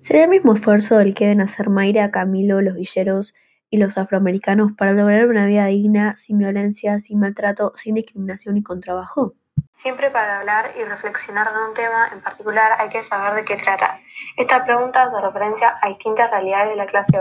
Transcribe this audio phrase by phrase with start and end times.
[0.00, 3.34] ¿Será el mismo esfuerzo el que deben hacer Mayra, Camilo, los villeros
[3.70, 8.62] y los afroamericanos para lograr una vida digna, sin violencia, sin maltrato, sin discriminación y
[8.62, 9.34] con trabajo?
[9.70, 13.56] Siempre para hablar y reflexionar de un tema en particular hay que saber de qué
[13.56, 13.98] trata.
[14.36, 17.20] Esta pregunta hace referencia a distintas realidades de la clase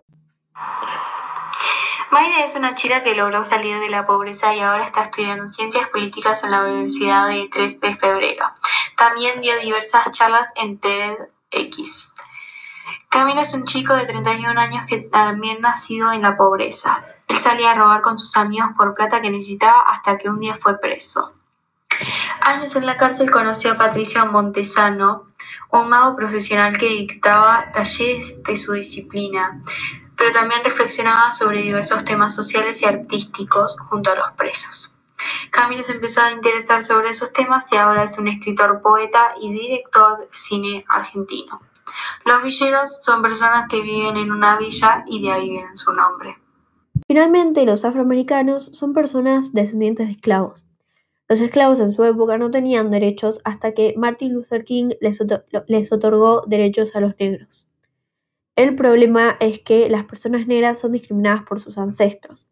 [2.12, 5.90] Mayra es una chica que logró salir de la pobreza y ahora está estudiando ciencias
[5.90, 8.46] políticas en la Universidad de 3 de febrero.
[8.96, 12.15] También dio diversas charlas en TEDx.
[13.16, 17.02] Camilo es un chico de 31 años que también nacido en la pobreza.
[17.30, 20.58] Él salía a robar con sus amigos por plata que necesitaba hasta que un día
[20.62, 21.32] fue preso.
[22.42, 25.28] Años en la cárcel conoció a Patricio Montesano,
[25.72, 29.62] un mago profesional que dictaba talleres de su disciplina,
[30.18, 34.94] pero también reflexionaba sobre diversos temas sociales y artísticos junto a los presos.
[35.52, 39.54] Camilo se empezó a interesar sobre esos temas y ahora es un escritor, poeta y
[39.54, 41.62] director de cine argentino.
[42.26, 46.36] Los villeros son personas que viven en una villa y de ahí viene su nombre.
[47.08, 50.66] Finalmente, los afroamericanos son personas descendientes de esclavos.
[51.30, 55.24] Los esclavos en su época no tenían derechos hasta que Martin Luther King les,
[55.68, 57.70] les otorgó derechos a los negros.
[58.56, 62.48] El problema es que las personas negras son discriminadas por sus ancestros.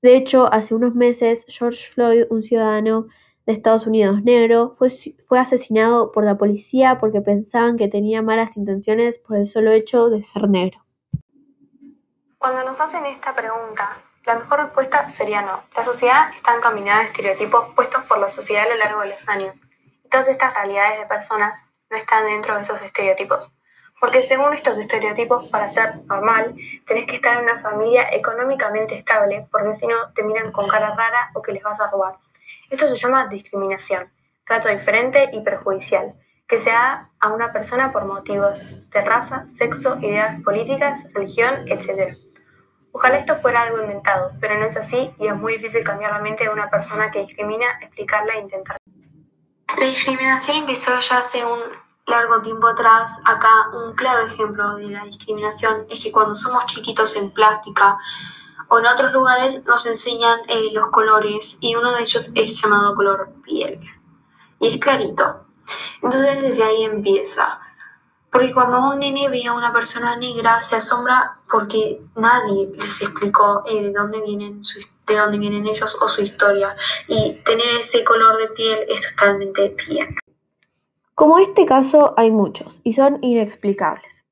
[0.00, 3.08] De hecho, hace unos meses, George Floyd, un ciudadano
[3.48, 4.90] de Estados Unidos negro, fue,
[5.26, 10.10] fue asesinado por la policía porque pensaban que tenía malas intenciones por el solo hecho
[10.10, 10.84] de ser negro.
[12.36, 13.96] Cuando nos hacen esta pregunta,
[14.26, 15.62] la mejor respuesta sería no.
[15.74, 19.26] La sociedad está encaminada a estereotipos puestos por la sociedad a lo largo de los
[19.30, 19.70] años.
[20.04, 23.50] Y todas estas realidades de personas no están dentro de esos estereotipos.
[23.98, 26.54] Porque según estos estereotipos, para ser normal,
[26.86, 30.94] tenés que estar en una familia económicamente estable, porque si no te miran con cara
[30.94, 32.14] rara o que les vas a robar.
[32.70, 34.12] Esto se llama discriminación,
[34.44, 36.14] trato diferente y perjudicial,
[36.46, 42.16] que se da a una persona por motivos de raza, sexo, ideas políticas, religión, etc.
[42.92, 46.20] Ojalá esto fuera algo inventado, pero no es así y es muy difícil cambiar la
[46.20, 48.76] mente de una persona que discrimina, explicarla e intentar.
[49.78, 51.60] La discriminación empezó ya hace un
[52.06, 53.20] largo tiempo atrás.
[53.24, 57.98] Acá un claro ejemplo de la discriminación es que cuando somos chiquitos en plástica
[58.68, 62.94] o en otros lugares nos enseñan eh, los colores y uno de ellos es llamado
[62.94, 63.80] color piel
[64.60, 65.46] y es clarito.
[66.02, 67.60] Entonces desde ahí empieza.
[68.30, 73.64] Porque cuando un nene ve a una persona negra se asombra porque nadie les explicó
[73.66, 74.60] eh, de dónde vienen
[75.06, 76.76] de dónde vienen ellos o su historia
[77.06, 80.16] y tener ese color de piel es totalmente bien.
[81.14, 84.27] Como este caso hay muchos y son inexplicables.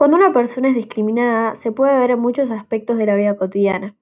[0.00, 3.98] Cuando una persona es discriminada se puede ver en muchos aspectos de la vida cotidiana.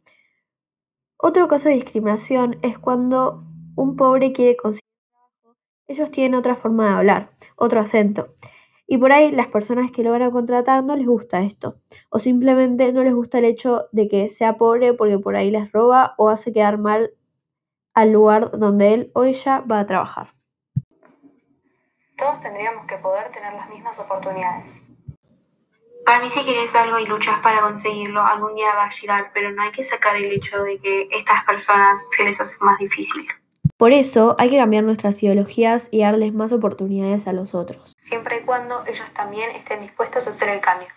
[1.17, 3.43] Otro caso de discriminación es cuando
[3.75, 5.59] un pobre quiere conseguir trabajo,
[5.89, 8.33] ellos tienen otra forma de hablar, otro acento,
[8.87, 11.81] y por ahí las personas que lo van a contratar no les gusta esto.
[12.11, 15.73] O simplemente no les gusta el hecho de que sea pobre porque por ahí les
[15.73, 17.11] roba o hace quedar mal
[17.93, 20.29] al lugar donde él o ella va a trabajar.
[22.17, 24.88] Todos tendríamos que poder tener las mismas oportunidades.
[26.09, 29.53] Para mí si quieres algo y luchas para conseguirlo, algún día va a llegar, pero
[29.53, 33.29] no hay que sacar el hecho de que estas personas se les hace más difícil.
[33.77, 37.93] Por eso hay que cambiar nuestras ideologías y darles más oportunidades a los otros.
[37.99, 40.89] Siempre y cuando ellos también estén dispuestos a hacer el cambio.